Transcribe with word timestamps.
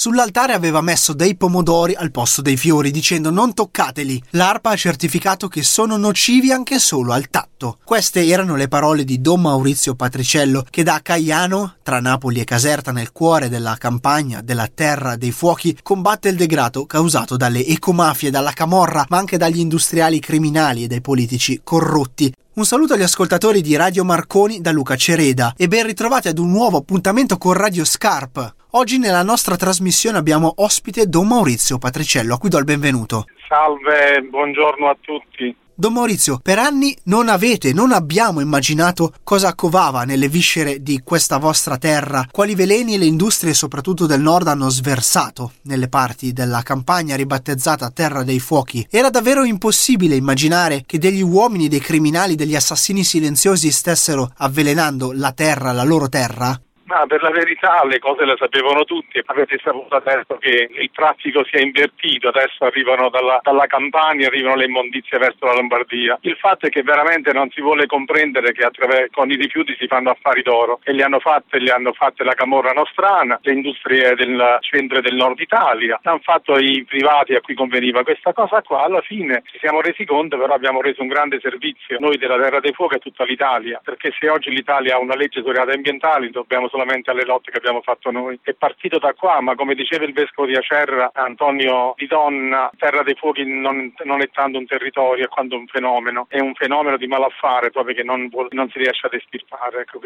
Sull'altare 0.00 0.52
aveva 0.52 0.80
messo 0.80 1.12
dei 1.12 1.36
pomodori 1.36 1.92
al 1.92 2.12
posto 2.12 2.40
dei 2.40 2.56
fiori, 2.56 2.92
dicendo 2.92 3.32
non 3.32 3.52
toccateli. 3.52 4.22
L'ARPA 4.30 4.70
ha 4.70 4.76
certificato 4.76 5.48
che 5.48 5.64
sono 5.64 5.96
nocivi 5.96 6.52
anche 6.52 6.78
solo 6.78 7.12
al 7.12 7.28
tatto. 7.30 7.78
Queste 7.82 8.24
erano 8.24 8.54
le 8.54 8.68
parole 8.68 9.02
di 9.02 9.20
Don 9.20 9.40
Maurizio 9.40 9.96
Patriciello, 9.96 10.64
che 10.70 10.84
da 10.84 11.00
Caiano, 11.02 11.78
tra 11.82 11.98
Napoli 11.98 12.38
e 12.38 12.44
Caserta, 12.44 12.92
nel 12.92 13.10
cuore 13.10 13.48
della 13.48 13.74
campagna, 13.76 14.40
della 14.40 14.70
terra 14.72 15.16
dei 15.16 15.32
fuochi, 15.32 15.76
combatte 15.82 16.28
il 16.28 16.36
degrado 16.36 16.86
causato 16.86 17.36
dalle 17.36 17.66
ecomafie, 17.66 18.30
dalla 18.30 18.52
camorra, 18.52 19.04
ma 19.08 19.18
anche 19.18 19.36
dagli 19.36 19.58
industriali 19.58 20.20
criminali 20.20 20.84
e 20.84 20.86
dai 20.86 21.00
politici 21.00 21.60
corrotti. 21.64 22.32
Un 22.58 22.64
saluto 22.64 22.94
agli 22.94 23.02
ascoltatori 23.02 23.60
di 23.60 23.76
Radio 23.76 24.04
Marconi 24.04 24.60
da 24.60 24.72
Luca 24.72 24.96
Cereda 24.96 25.54
e 25.56 25.68
ben 25.68 25.86
ritrovati 25.86 26.26
ad 26.26 26.38
un 26.38 26.50
nuovo 26.50 26.78
appuntamento 26.78 27.38
con 27.38 27.52
Radio 27.52 27.84
Scarp. 27.84 28.54
Oggi 28.72 28.98
nella 28.98 29.22
nostra 29.22 29.54
trasmissione 29.54 30.18
abbiamo 30.18 30.54
ospite 30.56 31.06
Don 31.06 31.28
Maurizio 31.28 31.78
Patriciello, 31.78 32.34
a 32.34 32.38
cui 32.38 32.48
do 32.48 32.58
il 32.58 32.64
benvenuto. 32.64 33.26
Salve, 33.46 34.26
buongiorno 34.28 34.88
a 34.88 34.96
tutti. 35.00 35.54
Don 35.80 35.92
Maurizio, 35.92 36.40
per 36.42 36.58
anni 36.58 36.92
non 37.04 37.28
avete, 37.28 37.72
non 37.72 37.92
abbiamo 37.92 38.40
immaginato 38.40 39.14
cosa 39.22 39.54
covava 39.54 40.02
nelle 40.02 40.28
viscere 40.28 40.82
di 40.82 41.02
questa 41.04 41.36
vostra 41.36 41.78
terra, 41.78 42.26
quali 42.32 42.56
veleni 42.56 42.98
le 42.98 43.04
industrie 43.04 43.54
soprattutto 43.54 44.04
del 44.04 44.20
nord 44.20 44.48
hanno 44.48 44.70
sversato 44.70 45.52
nelle 45.62 45.88
parti 45.88 46.32
della 46.32 46.62
campagna 46.62 47.14
ribattezzata 47.14 47.92
Terra 47.92 48.24
dei 48.24 48.40
Fuochi. 48.40 48.84
Era 48.90 49.08
davvero 49.08 49.44
impossibile 49.44 50.16
immaginare 50.16 50.82
che 50.84 50.98
degli 50.98 51.22
uomini, 51.22 51.68
dei 51.68 51.78
criminali, 51.78 52.34
degli 52.34 52.56
assassini 52.56 53.04
silenziosi 53.04 53.70
stessero 53.70 54.32
avvelenando 54.38 55.12
la 55.12 55.30
terra, 55.30 55.70
la 55.70 55.84
loro 55.84 56.08
terra? 56.08 56.60
Ma 56.88 57.04
per 57.06 57.22
la 57.22 57.30
verità 57.30 57.84
le 57.84 57.98
cose 57.98 58.24
le 58.24 58.34
sapevano 58.38 58.84
tutti, 58.84 59.20
avete 59.26 59.60
saputo 59.62 59.96
adesso 59.96 60.38
che 60.38 60.70
il 60.72 60.90
traffico 60.90 61.44
si 61.44 61.56
è 61.56 61.60
invertito, 61.60 62.28
adesso 62.28 62.64
arrivano 62.64 63.10
dalla, 63.10 63.40
dalla 63.42 63.66
Campania, 63.66 64.28
arrivano 64.28 64.56
le 64.56 64.64
immondizie 64.64 65.18
verso 65.18 65.44
la 65.44 65.52
Lombardia. 65.52 66.18
Il 66.22 66.36
fatto 66.36 66.64
è 66.64 66.70
che 66.70 66.82
veramente 66.82 67.34
non 67.34 67.50
si 67.50 67.60
vuole 67.60 67.84
comprendere 67.84 68.52
che 68.52 68.66
con 69.12 69.30
i 69.30 69.36
rifiuti 69.36 69.76
si 69.78 69.86
fanno 69.86 70.08
affari 70.08 70.40
d'oro 70.40 70.80
e 70.82 70.94
li 70.94 71.02
hanno 71.02 71.18
fatte, 71.18 71.58
li 71.58 71.68
hanno 71.68 71.92
fatte 71.92 72.24
la 72.24 72.32
Camorra 72.32 72.72
Nostrana, 72.72 73.38
le 73.42 73.52
industrie 73.52 74.14
del 74.14 74.56
centro 74.60 74.98
e 74.98 75.02
del 75.02 75.14
nord 75.14 75.38
Italia, 75.40 76.00
l'hanno 76.02 76.20
fatto 76.22 76.56
i 76.56 76.86
privati 76.88 77.34
a 77.34 77.42
cui 77.42 77.54
conveniva 77.54 78.02
questa 78.02 78.32
cosa 78.32 78.62
qua, 78.62 78.84
alla 78.84 79.02
fine 79.02 79.42
ci 79.52 79.58
siamo 79.58 79.82
resi 79.82 80.06
conto 80.06 80.38
però 80.38 80.54
abbiamo 80.54 80.80
reso 80.80 81.02
un 81.02 81.08
grande 81.08 81.38
servizio. 81.40 81.98
Noi 82.00 82.16
della 82.16 82.38
Terra 82.38 82.60
dei 82.60 82.72
Fuochi 82.72 82.94
a 82.94 82.98
tutta 82.98 83.24
l'Italia, 83.24 83.78
perché 83.84 84.10
se 84.18 84.30
oggi 84.30 84.48
l'Italia 84.48 84.94
ha 84.94 84.98
una 84.98 85.16
legge 85.16 85.42
reati 85.44 85.72
ambientali 85.72 86.30
dobbiamo 86.30 86.66
solamente 86.78 87.10
alle 87.10 87.24
lotte 87.24 87.50
che 87.50 87.58
abbiamo 87.58 87.80
fatto 87.82 88.10
noi. 88.12 88.38
È 88.40 88.54
partito 88.54 88.98
da 88.98 89.12
qua, 89.14 89.40
ma 89.40 89.56
come 89.56 89.74
diceva 89.74 90.04
il 90.04 90.12
vescovo 90.12 90.46
di 90.46 90.54
Acerra, 90.54 91.10
Antonio 91.12 91.94
Di 91.96 92.06
Donna, 92.06 92.70
Terra 92.78 93.02
dei 93.02 93.14
Fuochi 93.14 93.44
non, 93.44 93.92
non 94.04 94.22
è 94.22 94.30
tanto 94.30 94.58
un 94.58 94.66
territorio, 94.66 95.24
è 95.24 95.28
quanto 95.28 95.56
un 95.56 95.66
fenomeno. 95.66 96.26
È 96.28 96.38
un 96.38 96.54
fenomeno 96.54 96.96
di 96.96 97.06
malaffare 97.08 97.70
proprio 97.70 97.96
che 97.96 98.04
non, 98.04 98.28
vuol, 98.28 98.46
non 98.50 98.68
si 98.70 98.78
riesce 98.78 99.06
ad 99.06 99.14
estirpare. 99.14 99.80
Ecco. 99.80 99.98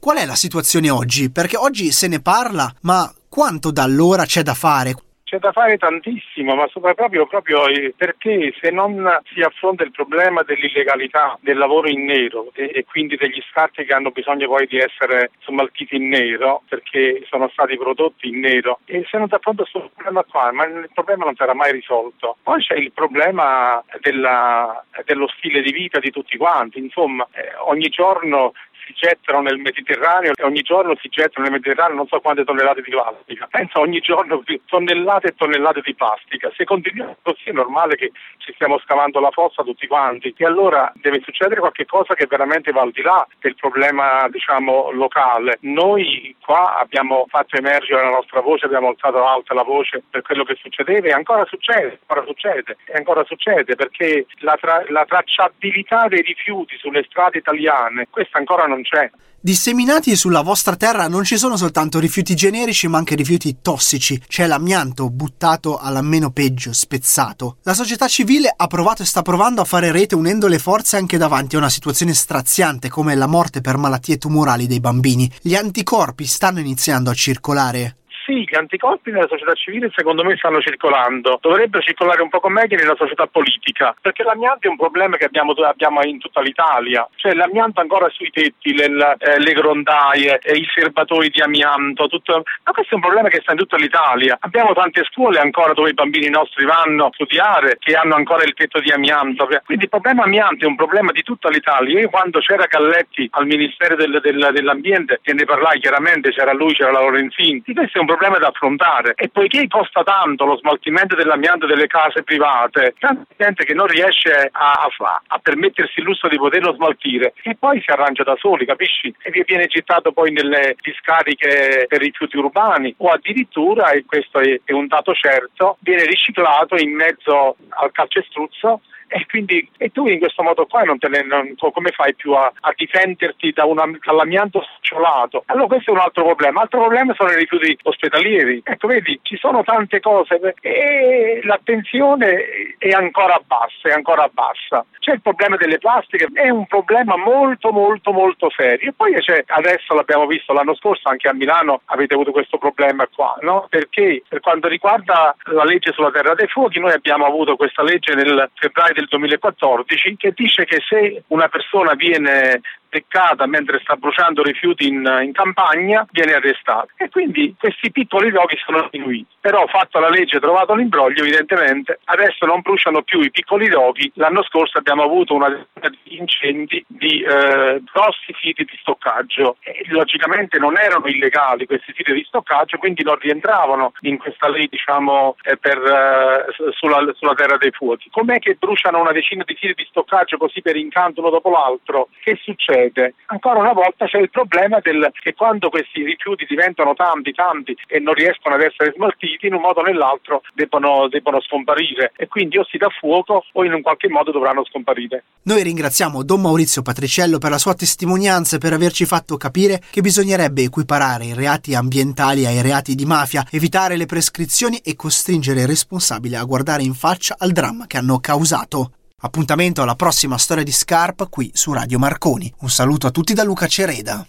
Qual 0.00 0.16
è 0.16 0.24
la 0.24 0.34
situazione 0.34 0.88
oggi? 0.88 1.30
Perché 1.30 1.56
oggi 1.56 1.92
se 1.92 2.08
ne 2.08 2.22
parla, 2.22 2.72
ma 2.82 3.12
quanto 3.28 3.70
da 3.70 3.82
allora 3.82 4.24
c'è 4.24 4.42
da 4.42 4.54
fare? 4.54 4.94
C'è 5.36 5.42
da 5.42 5.52
fare 5.52 5.76
tantissimo, 5.76 6.54
ma 6.54 6.66
proprio, 6.94 7.26
proprio 7.26 7.64
perché 7.94 8.54
se 8.58 8.70
non 8.70 9.20
si 9.34 9.42
affronta 9.42 9.84
il 9.84 9.90
problema 9.90 10.42
dell'illegalità 10.42 11.36
del 11.42 11.58
lavoro 11.58 11.90
in 11.90 12.06
nero 12.06 12.52
e, 12.54 12.70
e, 12.72 12.86
quindi 12.86 13.16
degli 13.16 13.42
scarti 13.50 13.84
che 13.84 13.92
hanno 13.92 14.12
bisogno 14.12 14.48
poi 14.48 14.66
di 14.66 14.78
essere 14.78 15.32
smaltiti 15.44 15.96
in 15.96 16.08
nero 16.08 16.62
perché 16.66 17.26
sono 17.28 17.50
stati 17.52 17.76
prodotti 17.76 18.28
in 18.28 18.40
nero 18.40 18.78
e 18.86 19.04
se 19.10 19.18
non 19.18 19.28
si 19.28 19.34
affronta 19.34 19.64
questo 19.64 19.90
problema 19.94 20.24
qua, 20.24 20.52
ma 20.52 20.64
il 20.64 20.88
problema 20.94 21.26
non 21.26 21.34
sarà 21.34 21.52
mai 21.52 21.72
risolto. 21.72 22.38
Poi 22.42 22.62
c'è 22.62 22.76
il 22.76 22.92
problema 22.92 23.84
della, 24.00 24.82
dello 25.04 25.28
stile 25.36 25.60
di 25.60 25.70
vita 25.70 25.98
di 25.98 26.10
tutti 26.10 26.38
quanti, 26.38 26.78
insomma 26.78 27.28
eh, 27.32 27.52
ogni 27.66 27.88
giorno 27.88 28.54
si 28.86 28.94
gettano 28.94 29.40
nel 29.40 29.58
Mediterraneo 29.58 30.32
e 30.34 30.44
ogni 30.44 30.62
giorno 30.62 30.96
si 31.00 31.08
gettano 31.08 31.44
nel 31.44 31.52
Mediterraneo 31.52 31.96
non 31.96 32.06
so 32.06 32.20
quante 32.20 32.44
tonnellate 32.44 32.82
di 32.82 32.90
plastica. 32.90 33.48
Pensa 33.50 33.80
ogni 33.80 33.98
giorno 34.00 34.42
tonnellate 34.66 35.28
e 35.28 35.34
tonnellate 35.34 35.80
di 35.84 35.94
plastica. 35.94 36.50
Se 36.56 36.64
continuiamo 36.64 37.16
così 37.22 37.50
è 37.50 37.52
normale 37.52 37.96
che 37.96 38.12
ci 38.38 38.52
stiamo 38.54 38.78
scavando 38.78 39.18
la 39.20 39.30
fossa 39.30 39.62
tutti 39.62 39.86
quanti 39.86 40.32
e 40.36 40.44
allora 40.44 40.92
deve 40.94 41.20
succedere 41.24 41.60
qualcosa 41.60 42.14
che 42.14 42.26
veramente 42.28 42.70
va 42.70 42.82
al 42.82 42.92
di 42.92 43.02
là 43.02 43.26
del 43.40 43.56
problema 43.56 44.28
diciamo 44.30 44.90
locale. 44.92 45.58
Noi 45.62 46.36
qua 46.40 46.78
abbiamo 46.78 47.26
fatto 47.28 47.56
emergere 47.56 48.02
la 48.02 48.10
nostra 48.10 48.40
voce, 48.40 48.66
abbiamo 48.66 48.88
alzato 48.88 49.26
alta 49.26 49.54
la 49.54 49.64
voce 49.64 50.02
per 50.08 50.22
quello 50.22 50.44
che 50.44 50.56
succedeva 50.60 51.08
e 51.08 51.12
ancora 51.12 51.44
succede, 51.46 51.98
ancora 52.06 52.24
succede 52.24 52.76
e 52.86 52.92
ancora 52.94 53.24
succede 53.24 53.74
perché 53.74 54.26
la, 54.40 54.56
tra- 54.60 54.84
la 54.88 55.04
tracciabilità 55.04 56.06
dei 56.08 56.22
rifiuti 56.22 56.76
sulle 56.78 57.04
strade 57.08 57.38
italiane 57.38 58.06
questa 58.10 58.38
ancora 58.38 58.66
non 58.66 58.75
non 58.76 58.82
c'è. 58.82 59.10
Disseminati 59.40 60.16
sulla 60.16 60.40
vostra 60.40 60.76
terra 60.76 61.08
non 61.08 61.22
ci 61.22 61.36
sono 61.36 61.56
soltanto 61.56 62.00
rifiuti 62.00 62.34
generici 62.34 62.88
ma 62.88 62.98
anche 62.98 63.14
rifiuti 63.14 63.58
tossici, 63.62 64.20
c'è 64.26 64.46
l'amianto 64.46 65.08
buttato 65.08 65.78
alla 65.78 66.02
meno 66.02 66.30
peggio, 66.30 66.72
spezzato. 66.72 67.58
La 67.62 67.74
società 67.74 68.08
civile 68.08 68.52
ha 68.54 68.66
provato 68.66 69.02
e 69.02 69.06
sta 69.06 69.22
provando 69.22 69.60
a 69.60 69.64
fare 69.64 69.92
rete 69.92 70.16
unendo 70.16 70.48
le 70.48 70.58
forze 70.58 70.96
anche 70.96 71.16
davanti 71.16 71.54
a 71.54 71.58
una 71.58 71.68
situazione 71.68 72.12
straziante 72.12 72.88
come 72.88 73.14
la 73.14 73.28
morte 73.28 73.60
per 73.60 73.76
malattie 73.76 74.18
tumorali 74.18 74.66
dei 74.66 74.80
bambini. 74.80 75.30
Gli 75.40 75.54
anticorpi 75.54 76.24
stanno 76.24 76.58
iniziando 76.58 77.10
a 77.10 77.14
circolare. 77.14 77.98
Sì, 78.26 78.42
gli 78.42 78.56
anticorpi 78.56 79.12
nella 79.12 79.28
società 79.28 79.54
civile 79.54 79.88
secondo 79.94 80.24
me 80.24 80.36
stanno 80.36 80.60
circolando, 80.60 81.38
dovrebbero 81.40 81.80
circolare 81.80 82.22
un 82.22 82.28
poco 82.28 82.48
meglio 82.48 82.74
nella 82.74 82.96
società 82.96 83.28
politica, 83.28 83.94
perché 84.00 84.24
l'amianto 84.24 84.66
è 84.66 84.70
un 84.70 84.76
problema 84.76 85.16
che 85.16 85.26
abbiamo, 85.26 85.52
abbiamo 85.52 86.02
in 86.02 86.18
tutta 86.18 86.40
l'Italia, 86.40 87.08
cioè 87.14 87.34
l'amianto 87.34 87.80
ancora 87.80 88.08
sui 88.08 88.30
tetti, 88.30 88.74
le, 88.74 88.86
eh, 89.18 89.38
le 89.38 89.52
grondaie, 89.52 90.40
i 90.42 90.66
serbatoi 90.74 91.30
di 91.30 91.40
amianto, 91.40 92.08
tutto... 92.08 92.42
ma 92.64 92.72
questo 92.72 92.94
è 92.94 92.96
un 92.96 93.02
problema 93.02 93.28
che 93.28 93.38
sta 93.42 93.52
in 93.52 93.58
tutta 93.58 93.76
l'Italia. 93.76 94.36
Abbiamo 94.40 94.74
tante 94.74 95.04
scuole 95.04 95.38
ancora 95.38 95.72
dove 95.72 95.90
i 95.90 95.94
bambini 95.94 96.28
nostri 96.28 96.64
vanno 96.64 97.06
a 97.06 97.10
studiare 97.12 97.76
che 97.78 97.94
hanno 97.94 98.16
ancora 98.16 98.42
il 98.42 98.54
tetto 98.54 98.80
di 98.80 98.90
amianto, 98.90 99.46
quindi 99.64 99.84
il 99.84 99.90
problema 99.90 100.24
amianto 100.24 100.64
è 100.64 100.68
un 100.68 100.74
problema 100.74 101.12
di 101.12 101.22
tutta 101.22 101.48
l'Italia. 101.48 102.00
Io 102.00 102.10
quando 102.10 102.40
c'era 102.40 102.64
Galletti 102.64 103.28
al 103.34 103.46
Ministero 103.46 103.94
del, 103.94 104.18
del, 104.20 104.48
dell'Ambiente, 104.50 105.20
che 105.22 105.32
ne 105.32 105.44
parlai 105.44 105.78
chiaramente, 105.78 106.32
c'era 106.32 106.52
lui, 106.52 106.74
c'era 106.74 106.90
la 106.90 107.02
Lorenzini, 107.02 107.62
questo 107.72 107.98
è 107.98 108.00
un 108.00 108.06
problema 108.06 108.14
problema 108.16 108.38
da 108.38 108.48
affrontare 108.48 109.12
e 109.14 109.28
poiché 109.28 109.68
costa 109.68 110.02
tanto 110.02 110.46
lo 110.46 110.56
smaltimento 110.56 111.14
dell'amianto 111.14 111.66
delle 111.66 111.86
case 111.86 112.22
private, 112.22 112.94
tanta 112.98 113.26
gente 113.36 113.64
che 113.64 113.74
non 113.74 113.86
riesce 113.86 114.48
a, 114.50 114.72
a, 114.72 115.20
a, 115.26 115.38
permettersi 115.38 116.00
il 116.00 116.06
lusso 116.06 116.26
di 116.26 116.36
poterlo 116.36 116.72
smaltire 116.74 117.34
e 117.42 117.56
poi 117.58 117.80
si 117.82 117.90
arrangia 117.90 118.22
da 118.22 118.34
soli, 118.38 118.64
capisci? 118.64 119.14
E 119.22 119.44
viene 119.46 119.66
gettato 119.66 120.12
poi 120.12 120.32
nelle 120.32 120.76
discariche 120.80 121.84
per 121.86 122.00
rifiuti 122.00 122.38
urbani 122.38 122.94
o 122.98 123.08
addirittura, 123.08 123.90
e 123.90 124.04
questo 124.06 124.40
è, 124.40 124.60
è 124.64 124.72
un 124.72 124.86
dato 124.86 125.12
certo, 125.12 125.76
viene 125.80 126.06
riciclato 126.06 126.76
in 126.76 126.94
mezzo 126.94 127.56
al 127.68 127.92
calcestruzzo 127.92 128.80
e 129.08 129.26
quindi 129.26 129.68
e 129.76 129.90
tu 129.90 130.06
in 130.06 130.18
questo 130.18 130.42
modo 130.42 130.66
qua 130.66 130.82
non 130.82 130.98
te 130.98 131.08
ne, 131.08 131.22
non, 131.22 131.54
come 131.56 131.90
fai 131.90 132.14
più 132.14 132.32
a, 132.32 132.52
a 132.60 132.72
difenderti 132.74 133.52
da 133.52 133.64
una, 133.64 133.84
dall'amianto 134.04 134.64
sciolato? 134.80 135.44
Allora 135.46 135.66
questo 135.66 135.90
è 135.90 135.94
un 135.94 136.00
altro 136.00 136.24
problema. 136.24 136.62
Altro 136.62 136.80
problema 136.80 137.14
sono 137.14 137.30
i 137.30 137.36
rifiuti 137.36 137.76
ospedalieri. 137.82 138.60
Ecco, 138.64 138.88
vedi, 138.88 139.18
ci 139.22 139.36
sono 139.36 139.62
tante 139.62 140.00
cose 140.00 140.54
e 140.60 141.40
l'attenzione 141.44 142.74
è 142.78 142.90
ancora 142.90 143.40
bassa, 143.46 143.88
è 143.88 143.92
ancora 143.92 144.28
bassa. 144.32 144.84
C'è 144.98 145.12
il 145.12 145.20
problema 145.20 145.56
delle 145.56 145.78
plastiche, 145.78 146.28
è 146.32 146.48
un 146.48 146.66
problema 146.66 147.16
molto 147.16 147.70
molto 147.70 148.12
molto 148.12 148.50
serio. 148.50 148.90
E 148.90 148.92
poi 148.92 149.14
c'è, 149.14 149.44
adesso 149.46 149.94
l'abbiamo 149.94 150.26
visto 150.26 150.52
l'anno 150.52 150.74
scorso 150.74 151.08
anche 151.08 151.28
a 151.28 151.34
Milano 151.34 151.82
avete 151.86 152.14
avuto 152.14 152.32
questo 152.32 152.58
problema 152.58 153.06
qua, 153.06 153.36
no? 153.42 153.66
Perché 153.68 154.22
per 154.28 154.40
quanto 154.40 154.68
riguarda 154.68 155.34
la 155.44 155.64
legge 155.64 155.92
sulla 155.92 156.10
terra 156.10 156.34
dei 156.34 156.48
fuochi, 156.48 156.80
noi 156.80 156.92
abbiamo 156.92 157.24
avuto 157.24 157.56
questa 157.56 157.82
legge 157.82 158.14
nel 158.14 158.50
febbraio 158.54 158.94
del 158.96 159.06
2014 159.08 160.16
che 160.16 160.32
dice 160.34 160.64
che 160.64 160.80
se 160.88 161.22
una 161.28 161.48
persona 161.48 161.94
viene 161.94 162.62
beccata 162.96 163.46
mentre 163.46 163.80
sta 163.80 163.96
bruciando 163.96 164.42
rifiuti 164.42 164.86
in, 164.86 165.04
in, 165.22 165.32
campagna 165.32 166.06
viene 166.10 166.34
arrestata 166.34 166.88
e 166.96 167.08
quindi 167.10 167.54
questi 167.58 167.90
piccoli 167.90 168.30
luoghi 168.30 168.56
sono 168.64 168.88
diminuiti. 168.90 169.26
Però 169.40 169.66
fatta 169.66 170.00
la 170.00 170.08
legge 170.08 170.40
trovato 170.40 170.74
l'imbroglio 170.74 171.22
evidentemente 171.22 172.00
adesso 172.04 172.46
non 172.46 172.60
bruciano 172.60 173.02
più 173.02 173.20
i 173.20 173.30
piccoli 173.30 173.68
luoghi. 173.68 174.10
L'anno 174.14 174.42
scorso 174.42 174.78
abbiamo 174.78 175.02
avuto 175.02 175.34
una 175.34 175.48
di 175.48 176.16
incendi 176.16 176.84
di 176.86 177.22
eh, 177.22 177.82
grossi 177.92 178.34
siti 178.40 178.64
di 178.64 178.76
stoccaggio. 178.80 179.56
E 179.60 179.84
logicamente 179.88 180.58
non 180.58 180.78
erano 180.78 181.06
illegali 181.06 181.66
questi 181.66 181.92
siti 181.94 182.12
di 182.12 182.24
stoccaggio 182.26 182.78
quindi 182.78 183.02
non 183.02 183.16
rientravano 183.18 183.92
in 184.00 184.18
questa 184.18 184.48
legge 184.48 184.76
diciamo 184.76 185.36
eh, 185.42 185.56
per, 185.56 185.78
eh, 185.78 186.72
sulla, 186.72 187.12
sulla 187.14 187.34
terra 187.34 187.56
dei 187.56 187.70
fuochi. 187.70 188.08
Com'è 188.10 188.38
che 188.38 188.56
bruciano 188.58 189.00
una 189.00 189.12
decina 189.12 189.42
di 189.44 189.56
siti 189.58 189.74
di 189.74 189.86
stoccaggio 189.88 190.36
così 190.36 190.62
per 190.62 190.76
incanto 190.76 191.20
uno 191.20 191.30
dopo 191.30 191.50
l'altro? 191.50 192.08
Che 192.20 192.38
succede? 192.42 192.85
Ripete. 192.86 193.14
Ancora 193.26 193.60
una 193.60 193.72
volta 193.72 194.06
c'è 194.06 194.18
il 194.18 194.30
problema 194.30 194.78
del, 194.80 195.10
che 195.12 195.34
quando 195.34 195.68
questi 195.68 196.02
rifiuti 196.04 196.46
diventano 196.48 196.94
tanti, 196.94 197.32
tanti 197.32 197.76
e 197.86 197.98
non 197.98 198.14
riescono 198.14 198.54
ad 198.54 198.62
essere 198.62 198.92
smaltiti, 198.94 199.46
in 199.46 199.54
un 199.54 199.60
modo 199.60 199.80
o 199.80 199.82
nell'altro 199.82 200.42
debbono, 200.54 201.08
debbono 201.08 201.40
scomparire 201.40 202.12
e 202.16 202.28
quindi 202.28 202.58
o 202.58 202.64
si 202.64 202.76
dà 202.76 202.88
fuoco 202.88 203.44
o 203.52 203.64
in 203.64 203.72
un 203.72 203.82
qualche 203.82 204.08
modo 204.08 204.30
dovranno 204.30 204.64
scomparire. 204.64 205.24
Noi 205.42 205.62
ringraziamo 205.62 206.22
Don 206.22 206.40
Maurizio 206.40 206.82
Patriciello 206.82 207.38
per 207.38 207.50
la 207.50 207.58
sua 207.58 207.74
testimonianza 207.74 208.56
e 208.56 208.58
per 208.58 208.72
averci 208.72 209.04
fatto 209.04 209.36
capire 209.36 209.80
che 209.90 210.00
bisognerebbe 210.00 210.62
equiparare 210.62 211.24
i 211.24 211.34
reati 211.34 211.74
ambientali 211.74 212.46
ai 212.46 212.62
reati 212.62 212.94
di 212.94 213.04
mafia, 213.04 213.44
evitare 213.50 213.96
le 213.96 214.06
prescrizioni 214.06 214.78
e 214.78 214.96
costringere 214.96 215.60
i 215.60 215.66
responsabili 215.66 216.34
a 216.34 216.44
guardare 216.44 216.82
in 216.82 216.94
faccia 216.94 217.36
al 217.38 217.52
dramma 217.52 217.86
che 217.86 217.96
hanno 217.96 218.18
causato. 218.18 218.90
Appuntamento 219.18 219.80
alla 219.80 219.94
prossima 219.94 220.36
storia 220.36 220.62
di 220.62 220.72
Scarpa 220.72 221.26
qui 221.26 221.50
su 221.54 221.72
Radio 221.72 221.98
Marconi. 221.98 222.52
Un 222.60 222.68
saluto 222.68 223.06
a 223.06 223.10
tutti 223.10 223.32
da 223.32 223.44
Luca 223.44 223.66
Cereda. 223.66 224.26